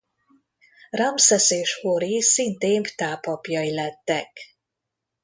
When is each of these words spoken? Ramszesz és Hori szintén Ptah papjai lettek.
Ramszesz 0.89 1.51
és 1.51 1.75
Hori 1.81 2.21
szintén 2.21 2.81
Ptah 2.83 3.19
papjai 3.19 3.73
lettek. 3.73 4.31